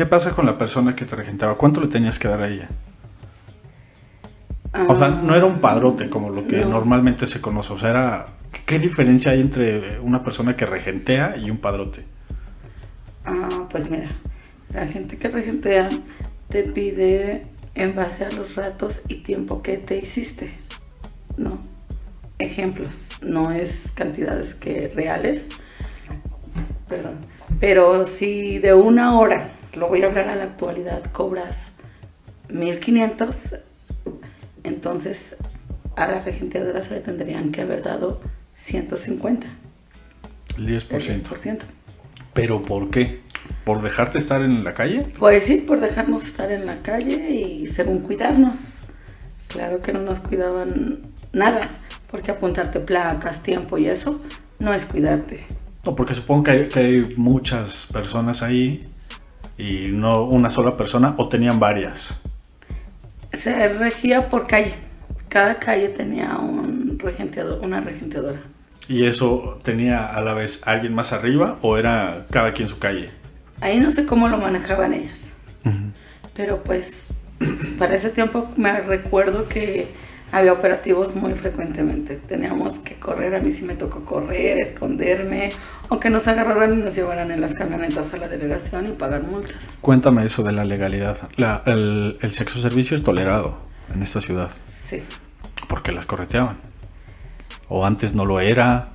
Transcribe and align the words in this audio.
¿Qué 0.00 0.06
pasa 0.06 0.30
con 0.30 0.46
la 0.46 0.56
persona 0.56 0.96
que 0.96 1.04
te 1.04 1.14
regentaba? 1.14 1.58
¿Cuánto 1.58 1.78
le 1.82 1.86
tenías 1.86 2.18
que 2.18 2.26
dar 2.26 2.40
a 2.40 2.48
ella? 2.48 2.70
O 4.88 4.96
sea, 4.96 5.08
no 5.10 5.34
era 5.34 5.44
un 5.44 5.60
padrote 5.60 6.08
como 6.08 6.30
lo 6.30 6.48
que 6.48 6.60
No. 6.60 6.70
normalmente 6.70 7.26
se 7.26 7.42
conoce. 7.42 7.74
O 7.74 7.76
sea, 7.76 7.90
era. 7.90 8.26
¿Qué 8.64 8.78
diferencia 8.78 9.32
hay 9.32 9.42
entre 9.42 10.00
una 10.00 10.24
persona 10.24 10.56
que 10.56 10.64
regentea 10.64 11.36
y 11.36 11.50
un 11.50 11.58
padrote? 11.58 12.06
Ah, 13.26 13.68
pues 13.70 13.90
mira, 13.90 14.08
la 14.72 14.86
gente 14.86 15.18
que 15.18 15.28
regentea 15.28 15.90
te 16.48 16.62
pide 16.62 17.44
en 17.74 17.94
base 17.94 18.24
a 18.24 18.30
los 18.30 18.56
ratos 18.56 19.02
y 19.06 19.16
tiempo 19.16 19.60
que 19.60 19.76
te 19.76 19.98
hiciste, 19.98 20.56
¿no? 21.36 21.58
Ejemplos, 22.38 22.94
no 23.20 23.52
es 23.52 23.92
cantidades 23.94 24.54
que 24.54 24.90
reales, 24.96 25.50
perdón, 26.88 27.16
pero 27.60 28.06
si 28.06 28.58
de 28.60 28.72
una 28.72 29.18
hora, 29.18 29.59
lo 29.74 29.88
voy 29.88 30.02
a 30.02 30.06
hablar 30.06 30.28
a 30.28 30.36
la 30.36 30.44
actualidad, 30.44 31.04
cobras 31.12 31.68
1500, 32.48 33.56
entonces 34.64 35.36
a 35.96 36.06
la 36.06 36.20
regenteadora 36.20 36.82
se 36.82 36.90
le 36.90 37.00
tendrían 37.00 37.52
que 37.52 37.62
haber 37.62 37.82
dado 37.82 38.20
150, 38.52 39.46
El 40.56 40.68
el 40.68 40.80
10%. 40.80 41.22
10%. 41.22 41.58
¿Pero 42.32 42.62
por 42.62 42.90
qué? 42.90 43.20
¿Por 43.64 43.82
dejarte 43.82 44.18
estar 44.18 44.42
en 44.42 44.64
la 44.64 44.74
calle? 44.74 45.06
Pues 45.18 45.44
sí, 45.44 45.56
por 45.56 45.80
dejarnos 45.80 46.24
estar 46.24 46.50
en 46.52 46.66
la 46.66 46.78
calle 46.78 47.30
y 47.30 47.66
según 47.66 48.00
cuidarnos. 48.00 48.78
Claro 49.48 49.82
que 49.82 49.92
no 49.92 50.00
nos 50.00 50.20
cuidaban 50.20 51.00
nada, 51.32 51.70
porque 52.10 52.30
apuntarte 52.30 52.80
placas, 52.80 53.42
tiempo 53.42 53.78
y 53.78 53.88
eso 53.88 54.20
no 54.58 54.72
es 54.72 54.84
cuidarte. 54.84 55.44
No, 55.84 55.96
porque 55.96 56.14
supongo 56.14 56.44
que 56.44 56.50
hay, 56.50 56.68
que 56.68 56.80
hay 56.80 57.14
muchas 57.16 57.86
personas 57.92 58.42
ahí 58.42 58.86
y 59.60 59.90
no 59.92 60.24
una 60.24 60.48
sola 60.48 60.76
persona 60.76 61.14
o 61.18 61.28
tenían 61.28 61.60
varias. 61.60 62.14
Se 63.32 63.68
regía 63.68 64.28
por 64.28 64.46
calle. 64.46 64.74
Cada 65.28 65.58
calle 65.58 65.88
tenía 65.88 66.36
un 66.38 66.98
regenteador, 66.98 67.60
una 67.62 67.80
regenteadora. 67.80 68.40
¿Y 68.88 69.04
eso 69.04 69.60
tenía 69.62 70.06
a 70.06 70.20
la 70.22 70.34
vez 70.34 70.62
alguien 70.66 70.94
más 70.94 71.12
arriba 71.12 71.58
o 71.62 71.76
era 71.76 72.26
cada 72.30 72.52
quien 72.52 72.68
su 72.68 72.78
calle? 72.78 73.10
Ahí 73.60 73.78
no 73.78 73.92
sé 73.92 74.06
cómo 74.06 74.28
lo 74.28 74.38
manejaban 74.38 74.94
ellas. 74.94 75.32
Pero 76.34 76.64
pues 76.64 77.06
para 77.78 77.94
ese 77.94 78.08
tiempo 78.08 78.48
me 78.56 78.80
recuerdo 78.80 79.46
que 79.46 79.92
había 80.32 80.52
operativos 80.52 81.14
muy 81.14 81.34
frecuentemente. 81.34 82.16
Teníamos 82.16 82.78
que 82.80 82.94
correr, 82.96 83.34
a 83.34 83.40
mí 83.40 83.50
sí 83.50 83.64
me 83.64 83.74
tocó 83.74 84.04
correr, 84.04 84.60
esconderme, 84.60 85.50
o 85.88 85.98
que 86.00 86.10
nos 86.10 86.26
agarraran 86.28 86.74
y 86.78 86.82
nos 86.82 86.94
llevaran 86.94 87.30
en 87.30 87.40
las 87.40 87.54
camionetas 87.54 88.12
a 88.14 88.16
la 88.16 88.28
delegación 88.28 88.88
y 88.88 88.92
pagar 88.92 89.22
multas. 89.22 89.70
Cuéntame 89.80 90.24
eso 90.24 90.42
de 90.42 90.52
la 90.52 90.64
legalidad. 90.64 91.18
La- 91.36 91.62
el, 91.66 92.16
el 92.20 92.32
sexo 92.32 92.60
servicio 92.60 92.94
es 92.96 93.02
tolerado 93.02 93.58
en 93.94 94.02
esta 94.02 94.20
ciudad 94.20 94.50
Sí. 94.84 95.02
porque 95.68 95.92
las 95.92 96.06
correteaban. 96.06 96.56
O 97.68 97.86
antes 97.86 98.14
no 98.14 98.24
lo 98.24 98.40
era. 98.40 98.88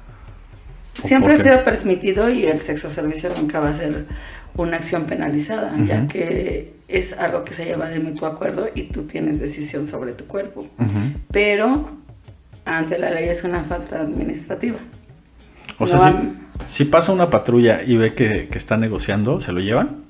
¿O 1.04 1.08
Siempre 1.08 1.34
ha 1.34 1.44
sido 1.44 1.64
permitido 1.64 2.30
y 2.30 2.46
el 2.46 2.62
sexo 2.62 2.90
servicio 2.90 3.30
nunca 3.38 3.60
va 3.60 3.70
a 3.70 3.74
ser 3.76 4.06
una 4.58 4.78
acción 4.78 5.04
penalizada, 5.06 5.74
ya 5.86 6.08
que 6.08 6.74
es 6.88 7.14
algo 7.14 7.44
que 7.44 7.54
se 7.54 7.66
lleva 7.66 7.90
de 7.90 8.00
mutuo 8.00 8.28
acuerdo 8.28 8.68
y 8.74 8.84
tú 8.84 9.04
tienes 9.04 9.40
decisión 9.40 9.88
sobre 9.88 10.14
tu 10.14 10.26
cuerpo. 10.26 10.68
Pero 11.32 11.90
ante 12.66 12.98
la 12.98 13.10
ley 13.10 13.28
es 13.30 13.44
una 13.44 13.64
falta 13.64 14.00
administrativa. 14.02 14.78
O 15.78 15.88
sea, 15.88 16.00
si, 16.68 16.84
si 16.84 16.86
pasa 16.86 17.12
una 17.12 17.30
patrulla 17.30 17.82
y 17.84 17.98
ve 17.98 18.14
que, 18.14 18.48
que 18.48 18.58
está 18.58 18.78
negociando, 18.78 19.42
¿se 19.42 19.52
lo 19.52 19.60
llevan? 19.60 20.04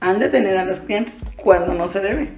Han 0.00 0.18
de 0.18 0.28
tener 0.28 0.58
a 0.58 0.64
los 0.64 0.80
clientes 0.80 1.14
cuando 1.36 1.72
no 1.74 1.88
se 1.88 2.00
debe. 2.00 2.30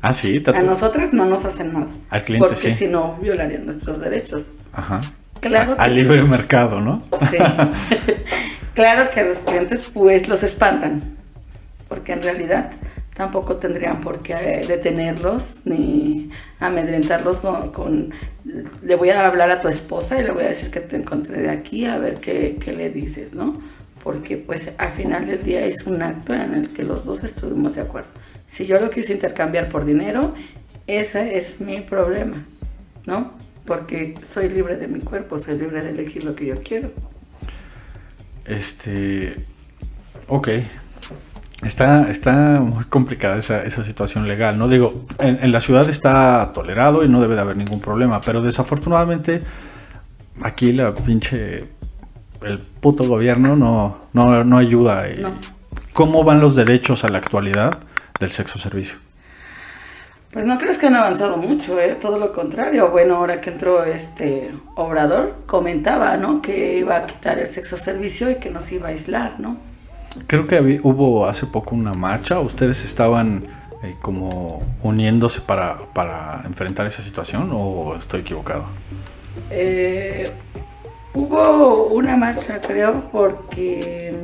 Ah, 0.00 0.12
sí. 0.12 0.40
te- 0.40 0.50
A 0.56 0.62
nosotras 0.62 1.12
no 1.12 1.24
nos 1.26 1.44
hacen 1.44 1.72
nada. 1.72 1.86
Al 2.10 2.22
cliente 2.24 2.46
porque 2.48 2.70
sí. 2.70 2.74
si 2.74 2.86
no, 2.88 3.16
violarían 3.22 3.64
nuestros 3.66 3.98
derechos. 4.00 4.56
Ajá. 4.72 5.00
Claro 5.40 5.72
A- 5.72 5.76
que- 5.76 5.82
Al 5.82 5.94
libre 5.96 6.22
mercado, 6.24 6.80
¿no? 6.80 7.02
Sí. 7.30 7.36
claro 8.74 9.10
que 9.10 9.20
a 9.20 9.24
los 9.24 9.38
clientes 9.38 9.90
pues 9.92 10.28
los 10.28 10.42
espantan. 10.42 11.16
Porque 11.88 12.12
en 12.12 12.22
realidad 12.22 12.70
tampoco 13.14 13.56
tendrían 13.56 14.00
por 14.00 14.22
qué 14.22 14.32
eh, 14.32 14.66
detenerlos 14.66 15.54
ni 15.64 16.30
amedrentarlos 16.60 17.40
con 17.72 18.12
le 18.82 18.94
voy 18.94 19.10
a 19.10 19.26
hablar 19.26 19.50
a 19.50 19.60
tu 19.60 19.68
esposa 19.68 20.18
y 20.18 20.24
le 20.24 20.30
voy 20.30 20.44
a 20.44 20.48
decir 20.48 20.70
que 20.70 20.80
te 20.80 20.96
encontré 20.96 21.40
de 21.42 21.50
aquí 21.50 21.84
a 21.84 21.98
ver 21.98 22.16
qué, 22.20 22.56
qué 22.60 22.72
le 22.72 22.90
dices, 22.90 23.34
¿no? 23.34 23.60
Porque 24.02 24.36
pues 24.36 24.70
al 24.78 24.90
final 24.90 25.26
del 25.26 25.42
día 25.42 25.64
es 25.64 25.86
un 25.86 26.02
acto 26.02 26.34
en 26.34 26.54
el 26.54 26.72
que 26.72 26.82
los 26.82 27.04
dos 27.04 27.22
estuvimos 27.22 27.76
de 27.76 27.82
acuerdo. 27.82 28.10
Si 28.48 28.66
yo 28.66 28.80
lo 28.80 28.90
quise 28.90 29.12
intercambiar 29.12 29.68
por 29.68 29.84
dinero, 29.84 30.34
ese 30.86 31.38
es 31.38 31.60
mi 31.60 31.80
problema, 31.80 32.44
¿no? 33.06 33.32
Porque 33.66 34.14
soy 34.22 34.48
libre 34.48 34.76
de 34.76 34.88
mi 34.88 35.00
cuerpo, 35.00 35.38
soy 35.38 35.56
libre 35.58 35.82
de 35.82 35.90
elegir 35.90 36.24
lo 36.24 36.34
que 36.34 36.46
yo 36.46 36.56
quiero. 36.62 36.90
Este. 38.46 39.36
Ok. 40.28 40.48
Está, 41.62 42.10
está 42.10 42.60
muy 42.60 42.84
complicada 42.84 43.38
esa, 43.38 43.62
esa 43.62 43.84
situación 43.84 44.26
legal, 44.26 44.58
¿no? 44.58 44.66
Digo, 44.66 45.00
en, 45.20 45.38
en 45.40 45.52
la 45.52 45.60
ciudad 45.60 45.88
está 45.88 46.50
tolerado 46.52 47.04
y 47.04 47.08
no 47.08 47.20
debe 47.20 47.36
de 47.36 47.40
haber 47.40 47.56
ningún 47.56 47.80
problema, 47.80 48.20
pero 48.20 48.42
desafortunadamente 48.42 49.42
aquí 50.42 50.72
la 50.72 50.94
pinche. 50.94 51.68
El 52.42 52.58
puto 52.58 53.04
gobierno 53.04 53.54
no, 53.54 54.08
no, 54.12 54.42
no 54.42 54.58
ayuda. 54.58 55.04
No. 55.20 55.30
¿Cómo 55.92 56.24
van 56.24 56.40
los 56.40 56.56
derechos 56.56 57.04
a 57.04 57.08
la 57.08 57.18
actualidad 57.18 57.78
del 58.18 58.30
sexo 58.32 58.58
servicio? 58.58 58.96
Pues 60.32 60.46
no 60.46 60.56
crees 60.56 60.78
que 60.78 60.86
han 60.86 60.96
avanzado 60.96 61.36
mucho, 61.36 61.78
¿eh? 61.78 61.94
Todo 62.00 62.18
lo 62.18 62.32
contrario. 62.32 62.88
Bueno, 62.90 63.16
ahora 63.16 63.42
que 63.42 63.50
entró 63.50 63.84
este 63.84 64.50
Obrador, 64.76 65.36
comentaba, 65.44 66.16
¿no? 66.16 66.40
Que 66.40 66.78
iba 66.78 66.96
a 66.96 67.06
quitar 67.06 67.38
el 67.38 67.48
sexo 67.48 67.76
servicio 67.76 68.30
y 68.30 68.36
que 68.36 68.48
nos 68.48 68.72
iba 68.72 68.88
a 68.88 68.92
aislar, 68.92 69.38
¿no? 69.38 69.58
Creo 70.26 70.46
que 70.46 70.80
hubo 70.82 71.26
hace 71.26 71.44
poco 71.44 71.74
una 71.74 71.92
marcha. 71.92 72.40
¿Ustedes 72.40 72.82
estaban 72.82 73.44
eh, 73.82 73.94
como 74.00 74.62
uniéndose 74.82 75.42
para, 75.42 75.76
para 75.92 76.40
enfrentar 76.46 76.86
esa 76.86 77.02
situación 77.02 77.50
o 77.52 77.94
estoy 77.98 78.20
equivocado? 78.20 78.64
Eh, 79.50 80.32
hubo 81.12 81.88
una 81.88 82.16
marcha, 82.16 82.58
creo, 82.62 83.02
porque 83.12 84.14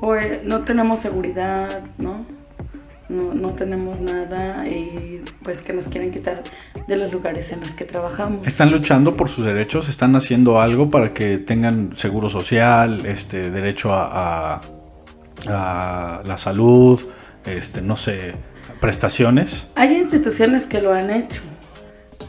pues, 0.00 0.42
no 0.42 0.60
tenemos 0.60 1.00
seguridad, 1.00 1.82
¿no? 1.98 2.33
¿No? 3.14 3.32
No 3.34 3.50
tenemos 3.54 4.00
nada 4.00 4.66
y 4.68 5.22
pues 5.42 5.60
que 5.62 5.72
nos 5.72 5.86
quieren 5.86 6.10
quitar 6.10 6.42
de 6.86 6.96
los 6.96 7.12
lugares 7.12 7.52
en 7.52 7.60
los 7.60 7.72
que 7.72 7.84
trabajamos. 7.84 8.46
Están 8.46 8.70
luchando 8.70 9.16
por 9.16 9.28
sus 9.28 9.44
derechos, 9.44 9.88
están 9.88 10.14
haciendo 10.16 10.60
algo 10.60 10.90
para 10.90 11.12
que 11.14 11.38
tengan 11.38 11.94
seguro 11.96 12.28
social, 12.28 13.06
este 13.06 13.50
derecho 13.50 13.92
a, 13.92 14.54
a- 14.56 14.60
a 15.46 16.22
la 16.24 16.38
salud, 16.38 17.00
este 17.44 17.82
no 17.82 17.96
sé, 17.96 18.34
prestaciones. 18.80 19.66
Hay 19.74 19.94
instituciones 19.96 20.66
que 20.66 20.80
lo 20.80 20.92
han 20.92 21.10
hecho. 21.10 21.42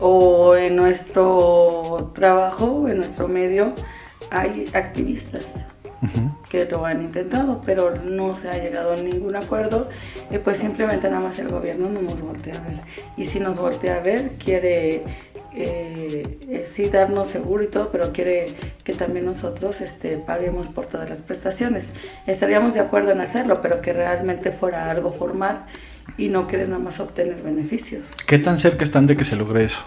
O 0.02 0.56
en 0.56 0.76
nuestro 0.76 2.12
trabajo, 2.14 2.88
en 2.90 2.98
nuestro 2.98 3.28
medio, 3.30 3.74
hay 4.32 4.66
activistas 4.74 5.64
que 6.50 6.66
lo 6.66 6.86
han 6.86 7.02
intentado, 7.02 7.62
pero 7.66 7.96
no 7.96 8.36
se 8.36 8.50
ha 8.50 8.58
llegado 8.58 8.94
a 8.94 8.96
ningún 8.98 9.36
acuerdo. 9.36 9.90
Y 10.32 10.38
pues 10.38 10.58
simplemente 10.58 11.10
nada 11.10 11.24
más 11.24 11.38
el 11.40 11.50
gobierno 11.50 11.90
no 11.90 12.02
nos 12.02 12.22
voltea 12.22 12.56
a 12.56 12.62
ver. 12.62 12.82
Y 13.18 13.26
si 13.26 13.40
nos 13.40 13.58
voltea 13.58 13.98
a 13.98 14.00
ver, 14.00 14.34
quiere 14.38 15.04
eh, 15.58 16.38
eh, 16.50 16.64
sí 16.66 16.90
darnos 16.90 17.30
seguro 17.30 17.64
y 17.64 17.68
todo, 17.68 17.90
pero 17.90 18.12
quiere 18.12 18.56
que 18.84 18.94
también 18.94 19.26
nosotros 19.26 19.80
este, 19.80 20.18
paguemos 20.18 20.68
por 20.68 20.86
todas 20.86 21.10
las 21.10 21.20
prestaciones. 21.20 21.92
Estaríamos 22.28 22.74
de 22.74 22.82
acuerdo 22.82 23.12
en 23.12 23.22
hacerlo, 23.22 23.62
pero 23.62 23.82
que 23.82 23.94
realmente 23.94 24.52
fuera 24.52 24.92
algo 24.92 25.14
formal 25.14 25.64
y 26.18 26.28
no 26.28 26.48
quiere 26.48 26.66
nada 26.68 26.80
más 26.80 27.00
obtener 27.00 27.42
beneficios. 27.42 28.14
¿Qué 28.28 28.38
tan 28.38 28.60
cerca 28.60 28.84
están 28.84 29.08
de 29.08 29.16
que 29.16 29.24
se 29.24 29.38
logre 29.38 29.64
eso? 29.64 29.86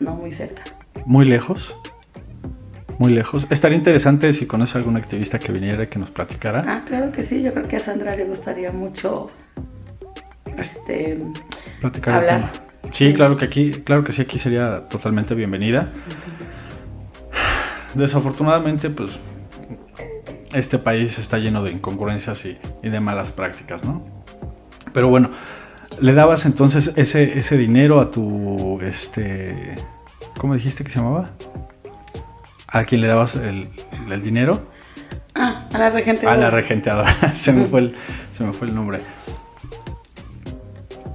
No 0.00 0.16
muy 0.16 0.32
cerca. 0.32 0.64
Muy 1.06 1.24
lejos. 1.24 1.74
Muy 3.02 3.14
lejos. 3.14 3.48
Estaría 3.50 3.76
interesante 3.76 4.32
si 4.32 4.46
conoces 4.46 4.76
algún 4.76 4.96
activista 4.96 5.40
que 5.40 5.50
viniera 5.50 5.82
y 5.82 5.86
que 5.88 5.98
nos 5.98 6.12
platicara. 6.12 6.64
Ah, 6.68 6.84
claro 6.86 7.10
que 7.10 7.24
sí, 7.24 7.42
yo 7.42 7.52
creo 7.52 7.66
que 7.66 7.74
a 7.74 7.80
Sandra 7.80 8.14
le 8.14 8.26
gustaría 8.26 8.70
mucho 8.70 9.28
este 10.56 11.18
platicar 11.80 12.22
el 12.22 12.28
tema. 12.28 12.52
Sí, 12.92 13.12
claro 13.12 13.36
que 13.36 13.46
aquí, 13.46 13.72
claro 13.72 14.04
que 14.04 14.12
sí, 14.12 14.22
aquí 14.22 14.38
sería 14.38 14.88
totalmente 14.88 15.34
bienvenida. 15.34 15.90
Desafortunadamente, 17.94 18.88
pues 18.88 19.10
este 20.52 20.78
país 20.78 21.18
está 21.18 21.38
lleno 21.38 21.64
de 21.64 21.72
incongruencias 21.72 22.44
y, 22.44 22.56
y 22.84 22.88
de 22.88 23.00
malas 23.00 23.32
prácticas, 23.32 23.82
¿no? 23.82 24.06
Pero 24.92 25.08
bueno, 25.08 25.32
le 26.00 26.12
dabas 26.12 26.46
entonces 26.46 26.92
ese, 26.94 27.36
ese 27.36 27.56
dinero 27.56 27.98
a 27.98 28.12
tu, 28.12 28.78
este, 28.80 29.74
¿cómo 30.38 30.54
dijiste 30.54 30.84
que 30.84 30.90
se 30.92 31.00
llamaba? 31.00 31.32
¿A 32.72 32.84
quien 32.84 33.02
le 33.02 33.06
dabas 33.06 33.36
el, 33.36 33.68
el 34.10 34.22
dinero? 34.22 34.66
Ah, 35.34 35.68
A 35.72 35.78
la 35.78 35.90
regenteadora. 35.90 36.32
A 36.32 36.36
la 36.44 36.50
regenteadora. 36.50 37.14
se, 37.34 37.52
me 37.52 37.66
fue 37.66 37.80
el, 37.80 37.96
se 38.32 38.44
me 38.44 38.52
fue 38.54 38.66
el 38.66 38.74
nombre. 38.74 39.00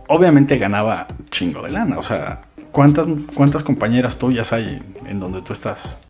Obviamente 0.08 0.58
ganaba 0.58 1.08
chingo 1.32 1.64
de 1.64 1.72
lana. 1.72 1.98
O 1.98 2.04
sea, 2.04 2.42
¿cuántas, 2.72 3.08
cuántas 3.34 3.64
compañeras 3.64 4.20
tuyas 4.20 4.54
hay 4.54 4.82
en 5.08 5.20
donde 5.20 5.42
tú 5.42 5.54
estás? 5.54 5.98